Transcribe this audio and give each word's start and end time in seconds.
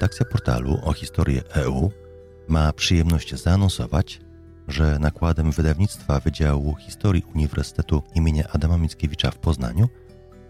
Redakcja 0.00 0.26
portalu 0.26 0.78
o 0.82 0.92
historię 0.92 1.42
EU 1.54 1.90
ma 2.48 2.72
przyjemność 2.72 3.34
zaanonsować, 3.34 4.20
że 4.68 4.98
nakładem 4.98 5.52
wydawnictwa 5.52 6.20
Wydziału 6.20 6.74
Historii 6.74 7.24
Uniwersytetu 7.34 8.02
im. 8.14 8.26
Adama 8.52 8.78
Mickiewicza 8.78 9.30
w 9.30 9.38
Poznaniu 9.38 9.88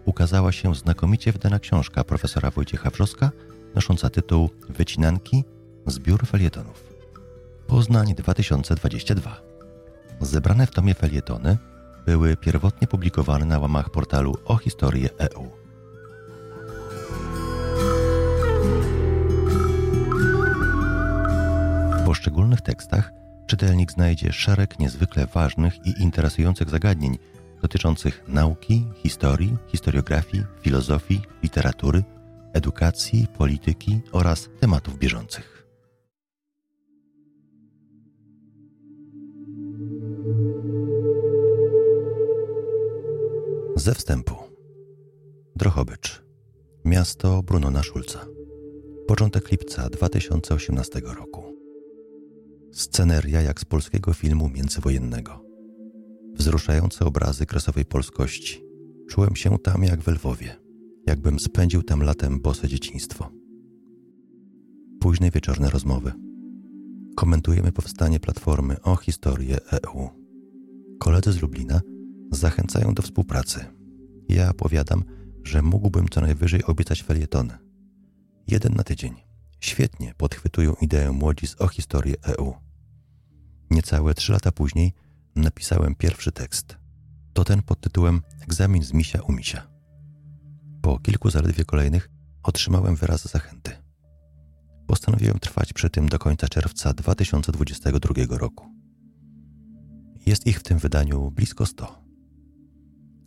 ukazała 0.04 0.52
się 0.52 0.74
znakomicie 0.74 1.32
wydana 1.32 1.58
książka 1.58 2.04
profesora 2.04 2.50
Wojciecha 2.50 2.90
Wrzoska 2.90 3.30
nosząca 3.74 4.10
tytuł 4.10 4.50
Wycinanki 4.68 5.44
Zbiór 5.86 6.26
felietonów. 6.26 6.84
Poznań 7.66 8.14
2022. 8.14 9.40
Zebrane 10.20 10.66
w 10.66 10.70
tomie 10.70 10.94
felietony 10.94 11.58
były 12.06 12.36
pierwotnie 12.36 12.88
publikowane 12.88 13.46
na 13.46 13.58
łamach 13.58 13.90
portalu 13.90 14.36
o 14.44 14.56
historię 14.56 15.08
EU. 15.18 15.60
Poszczególnych 22.40 22.60
tekstach 22.60 23.12
czytelnik 23.46 23.92
znajdzie 23.92 24.32
szereg 24.32 24.78
niezwykle 24.78 25.26
ważnych 25.26 25.86
i 25.86 26.02
interesujących 26.02 26.70
zagadnień 26.70 27.18
dotyczących 27.62 28.24
nauki, 28.28 28.86
historii, 29.02 29.56
historiografii, 29.66 30.44
filozofii, 30.62 31.20
literatury, 31.42 32.02
edukacji, 32.52 33.26
polityki 33.38 34.00
oraz 34.12 34.48
tematów 34.60 34.98
bieżących. 34.98 35.66
Ze 43.76 43.94
wstępu. 43.94 44.34
Drohobycz. 45.56 46.22
Miasto 46.84 47.42
Brunona 47.42 47.82
Szulca. 47.82 48.26
Początek 49.06 49.50
lipca 49.50 49.88
2018 49.88 51.00
roku. 51.04 51.59
Sceneria 52.72 53.42
jak 53.42 53.60
z 53.60 53.64
polskiego 53.64 54.12
filmu 54.12 54.48
międzywojennego. 54.48 55.44
Wzruszające 56.34 57.04
obrazy 57.04 57.46
kresowej 57.46 57.84
polskości. 57.84 58.64
Czułem 59.08 59.36
się 59.36 59.58
tam 59.58 59.82
jak 59.82 60.02
w 60.02 60.08
Lwowie, 60.08 60.56
jakbym 61.06 61.40
spędził 61.40 61.82
tam 61.82 62.02
latem 62.02 62.40
bose 62.40 62.68
dzieciństwo. 62.68 63.30
Późne 65.00 65.30
wieczorne 65.30 65.70
rozmowy. 65.70 66.12
Komentujemy 67.16 67.72
powstanie 67.72 68.20
platformy 68.20 68.82
o 68.82 68.96
historię 68.96 69.58
EU. 69.70 70.08
Koledzy 70.98 71.32
z 71.32 71.42
Lublina 71.42 71.80
zachęcają 72.32 72.94
do 72.94 73.02
współpracy. 73.02 73.64
Ja 74.28 74.52
powiadam, 74.54 75.04
że 75.44 75.62
mógłbym 75.62 76.08
co 76.08 76.20
najwyżej 76.20 76.64
obiecać 76.64 77.02
felietony. 77.02 77.58
Jeden 78.46 78.74
na 78.74 78.82
tydzień. 78.82 79.29
Świetnie 79.60 80.14
podchwytują 80.14 80.74
ideę 80.80 81.12
młodzi 81.12 81.46
z 81.46 81.60
o 81.60 81.68
historię 81.68 82.14
EU. 82.22 82.54
Niecałe 83.70 84.14
trzy 84.14 84.32
lata 84.32 84.52
później 84.52 84.92
napisałem 85.36 85.94
pierwszy 85.94 86.32
tekst. 86.32 86.76
To 87.32 87.44
ten 87.44 87.62
pod 87.62 87.80
tytułem 87.80 88.22
Egzamin 88.40 88.82
z 88.82 88.92
misia 88.92 89.22
u 89.22 89.32
misia. 89.32 89.66
Po 90.82 90.98
kilku 90.98 91.30
zaledwie 91.30 91.64
kolejnych 91.64 92.10
otrzymałem 92.42 92.96
wyraz 92.96 93.28
zachęty. 93.30 93.70
Postanowiłem 94.86 95.38
trwać 95.38 95.72
przy 95.72 95.90
tym 95.90 96.08
do 96.08 96.18
końca 96.18 96.48
czerwca 96.48 96.92
2022 96.92 98.38
roku. 98.38 98.66
Jest 100.26 100.46
ich 100.46 100.60
w 100.60 100.62
tym 100.62 100.78
wydaniu 100.78 101.30
blisko 101.30 101.66
100. 101.66 102.04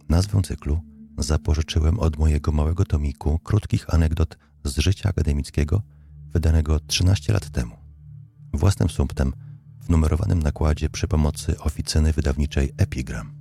Nazwę 0.10 0.42
cyklu 0.42 0.82
zapożyczyłem 1.18 2.00
od 2.00 2.18
mojego 2.18 2.52
małego 2.52 2.86
tomiku 2.86 3.40
krótkich 3.40 3.94
anegdot 3.94 4.38
z 4.64 4.78
życia 4.78 5.10
akademickiego, 5.10 5.82
wydanego 6.34 6.80
13 6.80 7.34
lat 7.34 7.50
temu. 7.50 7.76
Własnym 8.54 8.90
sumptem 8.90 9.34
w 9.82 9.90
numerowanym 9.90 10.40
nakładzie 10.40 10.90
przy 10.90 11.08
pomocy 11.08 11.60
oficyny 11.60 12.14
wydawniczej 12.14 12.74
Epigram. 12.78 13.34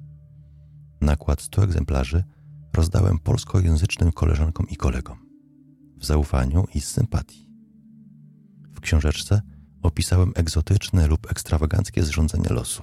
Nakład 1.00 1.42
100 1.42 1.64
egzemplarzy 1.64 2.24
rozdałem 2.74 3.18
polskojęzycznym 3.18 4.12
koleżankom 4.12 4.68
i 4.68 4.76
kolegom. 4.76 5.18
W 5.96 6.04
zaufaniu 6.04 6.66
i 6.74 6.80
z 6.80 6.88
sympatii. 6.88 7.48
W 8.74 8.80
książeczce 8.80 9.42
opisałem 9.82 10.32
egzotyczne 10.34 11.06
lub 11.06 11.30
ekstrawaganckie 11.30 12.02
zrządzenia 12.02 12.52
losu. 12.52 12.82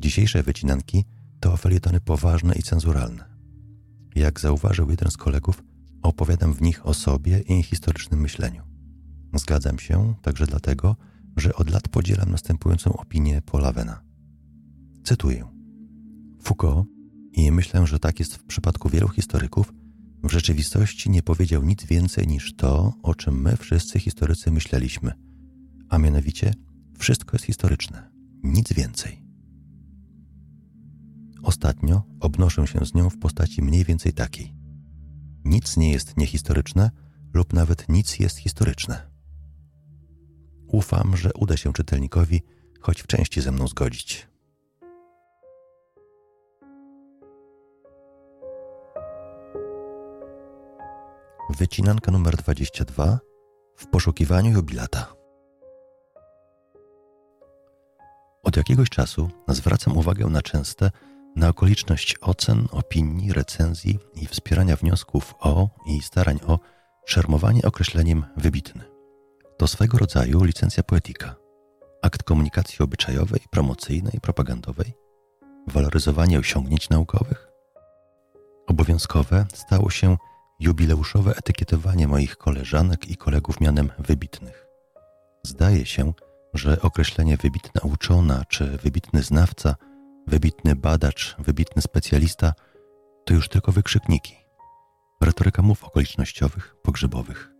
Dzisiejsze 0.00 0.42
wycinanki 0.42 1.04
to 1.40 1.56
felietony 1.56 2.00
poważne 2.00 2.54
i 2.54 2.62
cenzuralne. 2.62 3.24
Jak 4.14 4.40
zauważył 4.40 4.90
jeden 4.90 5.10
z 5.10 5.16
kolegów, 5.16 5.62
opowiadam 6.02 6.54
w 6.54 6.62
nich 6.62 6.86
o 6.86 6.94
sobie 6.94 7.38
i 7.40 7.62
historycznym 7.62 8.20
myśleniu. 8.20 8.71
Zgadzam 9.34 9.78
się 9.78 10.14
także 10.22 10.46
dlatego, 10.46 10.96
że 11.36 11.54
od 11.54 11.70
lat 11.70 11.88
podzielam 11.88 12.30
następującą 12.30 12.92
opinię 12.92 13.42
Paula 13.42 13.72
Wena. 13.72 14.02
Cytuję. 15.04 15.48
Foucault, 16.42 16.86
i 17.32 17.52
myślę, 17.52 17.86
że 17.86 17.98
tak 17.98 18.18
jest 18.18 18.34
w 18.34 18.44
przypadku 18.44 18.88
wielu 18.88 19.08
historyków, 19.08 19.72
w 20.22 20.32
rzeczywistości 20.32 21.10
nie 21.10 21.22
powiedział 21.22 21.64
nic 21.64 21.84
więcej 21.84 22.26
niż 22.26 22.56
to, 22.56 22.94
o 23.02 23.14
czym 23.14 23.40
my 23.40 23.56
wszyscy 23.56 23.98
historycy 23.98 24.50
myśleliśmy, 24.50 25.12
a 25.88 25.98
mianowicie 25.98 26.54
wszystko 26.98 27.34
jest 27.34 27.44
historyczne, 27.44 28.10
nic 28.42 28.72
więcej. 28.72 29.22
Ostatnio 31.42 32.02
obnoszę 32.20 32.66
się 32.66 32.86
z 32.86 32.94
nią 32.94 33.10
w 33.10 33.18
postaci 33.18 33.62
mniej 33.62 33.84
więcej 33.84 34.12
takiej. 34.12 34.54
Nic 35.44 35.76
nie 35.76 35.92
jest 35.92 36.16
niehistoryczne 36.16 36.90
lub 37.32 37.52
nawet 37.52 37.88
nic 37.88 38.18
jest 38.18 38.36
historyczne. 38.36 39.11
Ufam, 40.72 41.16
że 41.16 41.30
uda 41.34 41.56
się 41.56 41.72
czytelnikowi 41.72 42.42
choć 42.80 43.02
w 43.02 43.06
części 43.06 43.40
ze 43.40 43.52
mną 43.52 43.68
zgodzić. 43.68 44.28
Wycinanka 51.50 52.12
numer 52.12 52.36
22 52.36 53.18
w 53.76 53.86
poszukiwaniu 53.86 54.52
jubilata. 54.52 55.14
Od 58.42 58.56
jakiegoś 58.56 58.90
czasu 58.90 59.30
zwracam 59.48 59.96
uwagę 59.96 60.26
na 60.26 60.42
częste, 60.42 60.90
na 61.36 61.48
okoliczność 61.48 62.16
ocen, 62.20 62.66
opinii, 62.70 63.32
recenzji 63.32 63.98
i 64.14 64.26
wspierania 64.26 64.76
wniosków 64.76 65.34
o 65.38 65.68
i 65.86 66.00
starań 66.02 66.38
o 66.46 66.58
szermowanie 67.06 67.62
określeniem 67.62 68.24
wybitny. 68.36 68.91
To 69.62 69.66
swego 69.68 69.98
rodzaju 69.98 70.44
licencja 70.44 70.82
poetyka, 70.82 71.34
akt 72.02 72.22
komunikacji 72.22 72.78
obyczajowej, 72.78 73.40
promocyjnej, 73.50 74.20
propagandowej, 74.22 74.92
waloryzowanie 75.66 76.38
osiągnięć 76.38 76.90
naukowych. 76.90 77.48
Obowiązkowe 78.66 79.46
stało 79.54 79.90
się 79.90 80.16
jubileuszowe 80.60 81.36
etykietowanie 81.36 82.08
moich 82.08 82.36
koleżanek 82.36 83.10
i 83.10 83.16
kolegów 83.16 83.60
mianem 83.60 83.92
wybitnych. 83.98 84.66
Zdaje 85.46 85.86
się, 85.86 86.12
że 86.54 86.80
określenie 86.80 87.36
wybitna 87.36 87.80
uczona 87.84 88.44
czy 88.48 88.78
wybitny 88.78 89.22
znawca, 89.22 89.76
wybitny 90.26 90.76
badacz, 90.76 91.36
wybitny 91.38 91.82
specjalista 91.82 92.52
to 93.24 93.34
już 93.34 93.48
tylko 93.48 93.72
wykrzykniki. 93.72 94.36
Retoryka 95.20 95.62
mów 95.62 95.84
okolicznościowych, 95.84 96.76
pogrzebowych. 96.82 97.51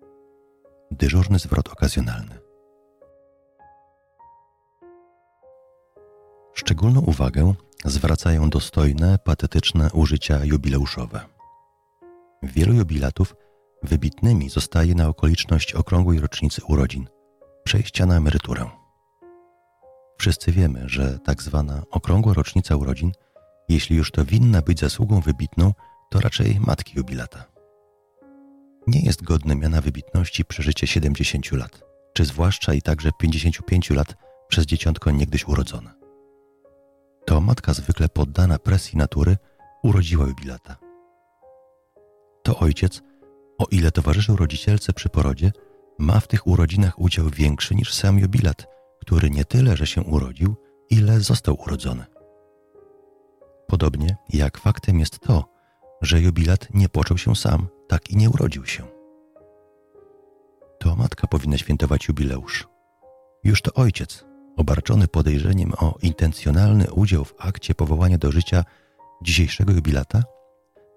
Dyżurny 0.93 1.39
zwrot 1.39 1.69
okazjonalny. 1.69 2.39
Szczególną 6.55 7.01
uwagę 7.01 7.55
zwracają 7.85 8.51
dostojne, 8.51 9.19
patetyczne 9.25 9.91
użycia 9.93 10.45
jubileuszowe. 10.45 11.21
Wielu 12.43 12.75
jubilatów 12.75 13.35
wybitnymi 13.83 14.51
zostaje 14.51 14.95
na 14.95 15.09
okoliczność 15.09 15.75
okrągłej 15.75 16.21
rocznicy 16.21 16.63
urodzin, 16.69 17.09
przejścia 17.65 18.07
na 18.07 18.17
emeryturę. 18.17 18.71
Wszyscy 20.19 20.53
wiemy, 20.53 20.83
że 20.87 21.19
tak 21.19 21.43
zwana 21.43 21.83
okrągła 21.91 22.35
rocznica 22.35 22.77
urodzin, 22.77 23.13
jeśli 23.69 23.97
już 23.97 24.11
to 24.11 24.25
winna 24.25 24.63
być 24.63 24.81
zasługą 24.81 25.21
wybitną, 25.21 25.73
to 26.11 26.21
raczej 26.21 26.61
matki 26.61 26.97
jubilata. 26.97 27.52
Nie 28.87 29.01
jest 29.01 29.23
godne 29.23 29.57
miana 29.57 29.81
wybitności 29.81 30.45
przeżycie 30.45 30.87
70 30.87 31.53
lat, 31.53 31.83
czy 32.13 32.25
zwłaszcza 32.25 32.75
i 32.75 32.83
także 32.83 33.11
55 33.21 33.91
lat 33.91 34.15
przez 34.49 34.67
dzieciątko 34.67 35.11
niegdyś 35.11 35.49
urodzone. 35.49 35.91
To 37.27 37.41
matka 37.41 37.75
zwykle 37.75 38.09
poddana 38.09 38.59
presji 38.59 38.99
natury 38.99 39.37
urodziła 39.83 40.27
jubilata 40.27 40.93
to 42.43 42.59
ojciec, 42.59 43.03
o 43.59 43.67
ile 43.71 43.91
towarzyszył 43.91 44.37
rodzicielce 44.37 44.93
przy 44.93 45.09
porodzie, 45.09 45.53
ma 45.99 46.21
w 46.21 46.29
tych 46.29 46.47
urodzinach 46.47 46.99
udział 46.99 47.31
większy 47.31 47.75
niż 47.75 47.95
sam 47.95 48.19
jubilat, 48.19 48.67
który 49.01 49.31
nie 49.31 49.45
tyle, 49.45 49.77
że 49.77 49.87
się 49.87 50.03
urodził, 50.03 50.57
ile 50.91 51.21
został 51.21 51.61
urodzony. 51.61 52.05
Podobnie 53.67 54.17
jak 54.29 54.59
faktem 54.59 55.01
jest 55.01 55.19
to, 55.19 55.45
że 56.03 56.21
jubilat 56.21 56.69
nie 56.75 56.89
począł 56.89 57.19
się 57.19 57.37
sam, 57.37 57.69
tak 57.93 58.11
i 58.11 58.17
nie 58.17 58.31
urodził 58.31 58.67
się. 58.67 58.83
To 60.81 60.97
matka 60.97 61.27
powinna 61.27 61.59
świętować 61.59 62.09
jubileusz. 62.09 62.69
Już 63.45 63.63
to 63.63 63.73
ojciec, 63.73 64.25
obarczony 64.57 65.09
podejrzeniem 65.09 65.73
o 65.79 65.95
intencjonalny 66.03 66.93
udział 66.93 67.25
w 67.25 67.35
akcie 67.39 67.75
powołania 67.75 68.19
do 68.19 68.33
życia 68.33 68.65
dzisiejszego 69.23 69.73
jubilata, 69.73 70.23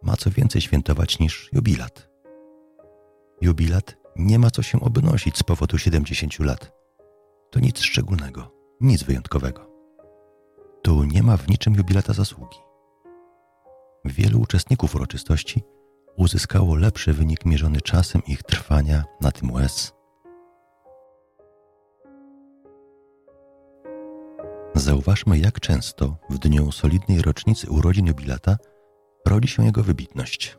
ma 0.04 0.18
co 0.18 0.30
więcej 0.30 0.62
świętować 0.62 1.20
niż 1.20 1.50
jubilat. 1.54 2.10
Jubilat 3.42 3.96
nie 4.16 4.40
ma 4.40 4.52
co 4.52 4.62
się 4.62 4.80
obnosić 4.80 5.38
z 5.38 5.44
powodu 5.44 5.78
70 5.78 6.40
lat. 6.40 6.72
To 7.52 7.60
nic 7.60 7.80
szczególnego, 7.80 8.52
nic 8.82 9.04
wyjątkowego. 9.04 9.70
Tu 10.84 11.04
nie 11.04 11.24
ma 11.24 11.38
w 11.38 11.48
niczym 11.48 11.74
jubilata 11.74 12.14
zasługi. 12.14 12.58
Wielu 14.06 14.40
uczestników 14.42 14.96
uroczystości 14.96 15.64
uzyskało 16.18 16.76
lepszy 16.76 17.14
wynik 17.14 17.46
mierzony 17.46 17.82
czasem 17.82 18.22
ich 18.28 18.44
trwania 18.44 19.04
na 19.22 19.32
tym 19.32 19.52
łez. 19.52 19.94
Zauważmy, 24.76 25.40
jak 25.40 25.60
często 25.60 26.18
w 26.30 26.40
dniu 26.40 26.72
solidnej 26.72 27.22
rocznicy 27.22 27.70
urodzin 27.70 28.08
jubilata 28.08 28.58
rodzi 29.28 29.48
się 29.48 29.66
jego 29.66 29.84
wybitność. 29.84 30.58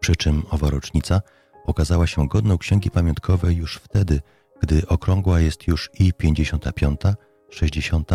Przy 0.00 0.16
czym 0.16 0.42
owa 0.50 0.70
rocznica 0.70 1.20
okazała 1.66 2.06
się 2.06 2.28
godną 2.28 2.58
księgi 2.58 2.90
pamiątkowej 2.90 3.56
już 3.56 3.76
wtedy, 3.76 4.20
gdy 4.62 4.88
okrągła 4.88 5.40
jest 5.40 5.66
już 5.66 5.90
i 5.98 6.12
55, 6.12 7.00
60 7.50 8.10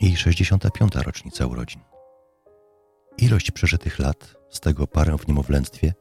i 0.00 0.16
65 0.16 0.94
rocznica 0.94 1.46
urodzin. 1.46 1.91
Ilość 3.18 3.50
przeżytych 3.50 3.98
lat, 3.98 4.34
z 4.50 4.60
tego 4.60 4.86
parę 4.86 5.18
w 5.18 5.28
niemowlęctwie, 5.28 5.94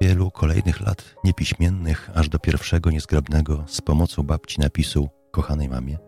wielu 0.00 0.30
kolejnych 0.30 0.80
lat 0.80 1.14
niepiśmiennych, 1.24 2.10
aż 2.14 2.28
do 2.28 2.38
pierwszego 2.38 2.90
niezgrabnego 2.90 3.64
z 3.68 3.80
pomocą 3.80 4.22
babci 4.22 4.60
napisu 4.60 5.08
kochanej 5.30 5.68
mamie, 5.68 5.98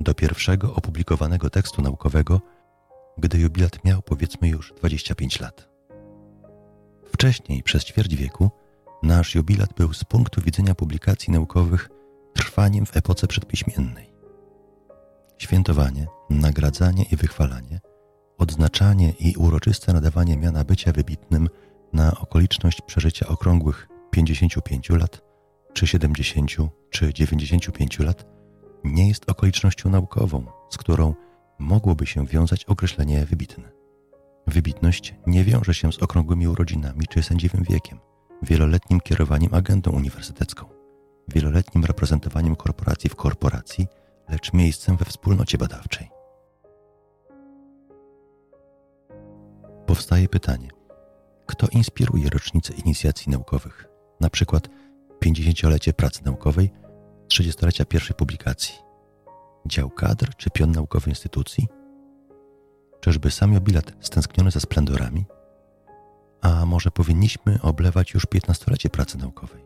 do 0.00 0.14
pierwszego 0.14 0.74
opublikowanego 0.74 1.50
tekstu 1.50 1.82
naukowego, 1.82 2.40
gdy 3.18 3.38
jubilat 3.38 3.84
miał 3.84 4.02
powiedzmy 4.02 4.48
już 4.48 4.72
25 4.72 5.40
lat. 5.40 5.68
Wcześniej, 7.12 7.62
przez 7.62 7.84
ćwierć 7.84 8.16
wieku, 8.16 8.50
nasz 9.02 9.34
jubilat 9.34 9.74
był 9.74 9.92
z 9.92 10.04
punktu 10.04 10.40
widzenia 10.40 10.74
publikacji 10.74 11.32
naukowych 11.32 11.88
trwaniem 12.34 12.86
w 12.86 12.96
epoce 12.96 13.26
przedpiśmiennej. 13.26 14.12
Świętowanie, 15.38 16.06
nagradzanie 16.30 17.04
i 17.12 17.16
wychwalanie, 17.16 17.80
odznaczanie 18.40 19.10
i 19.18 19.36
uroczyste 19.36 19.92
nadawanie 19.92 20.36
miana 20.36 20.64
bycia 20.64 20.92
wybitnym 20.92 21.48
na 21.92 22.20
okoliczność 22.20 22.82
przeżycia 22.82 23.26
okrągłych 23.28 23.88
55 24.10 24.90
lat, 24.90 25.22
czy 25.72 25.86
70, 25.86 26.50
czy 26.90 27.14
95 27.14 27.98
lat, 27.98 28.26
nie 28.84 29.08
jest 29.08 29.30
okolicznością 29.30 29.90
naukową, 29.90 30.46
z 30.70 30.76
którą 30.76 31.14
mogłoby 31.58 32.06
się 32.06 32.26
wiązać 32.26 32.64
określenie 32.64 33.26
wybitny. 33.26 33.64
Wybitność 34.46 35.14
nie 35.26 35.44
wiąże 35.44 35.74
się 35.74 35.92
z 35.92 35.98
okrągłymi 35.98 36.48
urodzinami 36.48 37.06
czy 37.10 37.22
sędziwym 37.22 37.64
wiekiem, 37.70 37.98
wieloletnim 38.42 39.00
kierowaniem 39.00 39.54
agendą 39.54 39.90
uniwersytecką, 39.90 40.66
wieloletnim 41.28 41.84
reprezentowaniem 41.84 42.56
korporacji 42.56 43.10
w 43.10 43.16
korporacji, 43.16 43.86
lecz 44.28 44.52
miejscem 44.52 44.96
we 44.96 45.04
wspólnocie 45.04 45.58
badawczej. 45.58 46.19
Powstaje 49.90 50.28
pytanie, 50.28 50.68
kto 51.46 51.66
inspiruje 51.66 52.30
rocznice 52.30 52.74
inicjacji 52.74 53.32
naukowych, 53.32 53.88
na 54.20 54.30
przykład 54.30 54.68
50-lecie 55.24 55.92
pracy 55.92 56.24
naukowej, 56.24 56.70
30-lecia 57.28 57.84
pierwszej 57.84 58.16
publikacji? 58.16 58.74
Dział 59.66 59.90
kadr 59.90 60.36
czy 60.36 60.50
pion 60.50 60.72
naukowy 60.72 61.10
instytucji? 61.10 61.68
Czyżby 63.00 63.30
sam 63.30 63.52
jubilat 63.52 63.92
stęskniony 64.00 64.50
za 64.50 64.60
splendorami? 64.60 65.24
A 66.40 66.66
może 66.66 66.90
powinniśmy 66.90 67.58
oblewać 67.62 68.14
już 68.14 68.26
15-lecie 68.26 68.90
pracy 68.90 69.18
naukowej? 69.18 69.64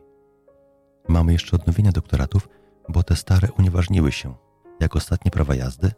Mamy 1.07 1.33
jeszcze 1.33 1.55
odnowienia 1.55 1.91
doktoratów, 1.91 2.49
bo 2.89 3.03
te 3.03 3.15
stare 3.15 3.51
unieważniły 3.51 4.11
się, 4.11 4.33
jak 4.79 4.95
ostatnie 4.95 5.31
prawa 5.31 5.55
jazdy, 5.55 5.91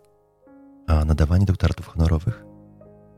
a 0.87 1.05
nadawanie 1.05 1.45
doktoratów 1.45 1.87
honorowych? 1.87 2.46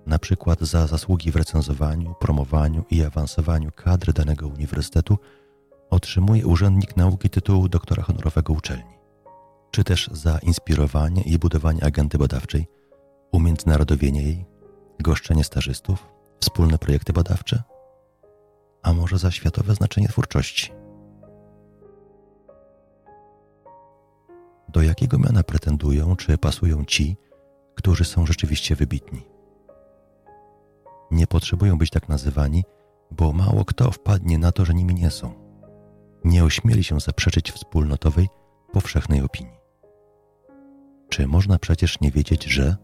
Na 0.09 0.19
przykład 0.19 0.61
za 0.61 0.87
zasługi 0.87 1.31
w 1.31 1.35
recenzowaniu, 1.35 2.15
promowaniu 2.19 2.85
i 2.89 3.03
awansowaniu 3.03 3.71
kadry 3.71 4.13
danego 4.13 4.47
uniwersytetu 4.47 5.17
otrzymuje 5.89 6.47
urzędnik 6.47 6.97
nauki 6.97 7.29
tytułu 7.29 7.69
doktora 7.69 8.03
honorowego 8.03 8.53
uczelni, 8.53 8.93
czy 9.71 9.83
też 9.83 10.09
za 10.13 10.37
inspirowanie 10.37 11.21
i 11.21 11.39
budowanie 11.39 11.83
agenty 11.83 12.17
badawczej, 12.17 12.67
umiędzynarodowienie 13.31 14.23
jej, 14.23 14.45
goszczenie 14.99 15.43
stażystów, 15.43 16.07
wspólne 16.39 16.77
projekty 16.77 17.13
badawcze, 17.13 17.63
a 18.83 18.93
może 18.93 19.17
za 19.17 19.31
światowe 19.31 19.75
znaczenie 19.75 20.07
twórczości. 20.07 20.71
Do 24.69 24.81
jakiego 24.81 25.17
miana 25.17 25.43
pretendują 25.43 26.15
czy 26.15 26.37
pasują 26.37 26.85
ci, 26.85 27.17
którzy 27.75 28.05
są 28.05 28.25
rzeczywiście 28.25 28.75
wybitni? 28.75 29.38
Nie 31.11 31.27
potrzebują 31.27 31.77
być 31.77 31.89
tak 31.89 32.09
nazywani, 32.09 32.63
bo 33.11 33.33
mało 33.33 33.65
kto 33.65 33.91
wpadnie 33.91 34.37
na 34.37 34.51
to, 34.51 34.65
że 34.65 34.73
nimi 34.73 34.95
nie 34.95 35.09
są. 35.09 35.33
Nie 36.23 36.43
ośmieli 36.43 36.83
się 36.83 36.99
zaprzeczyć 36.99 37.51
wspólnotowej, 37.51 38.27
powszechnej 38.71 39.21
opinii. 39.21 39.59
Czy 41.09 41.27
można 41.27 41.59
przecież 41.59 42.01
nie 42.01 42.11
wiedzieć, 42.11 42.43
że 42.43 42.77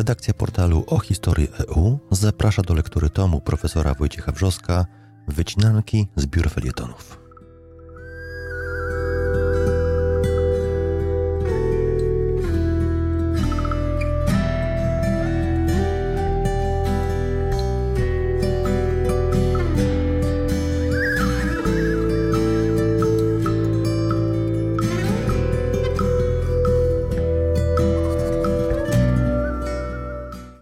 Redakcja 0.00 0.34
portalu 0.34 0.84
o 0.86 0.98
historii 0.98 1.48
EU 1.68 1.98
zaprasza 2.10 2.62
do 2.62 2.74
lektury 2.74 3.10
tomu 3.10 3.40
profesora 3.40 3.94
Wojciecha 3.94 4.32
Wrzoska 4.32 4.86
Wycinanki 5.28 6.06
z 6.16 6.26
biur 6.26 6.50
felietonów. 6.50 7.19